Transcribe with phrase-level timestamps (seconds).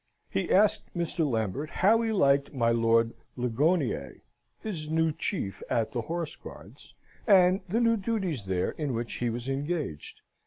[0.31, 1.29] He asked Mr.
[1.29, 4.23] Lambert how he liked my Lord Ligonier,
[4.59, 6.95] his new chief at the Horse Guards,
[7.27, 10.21] and the new duties there in which he was engaged?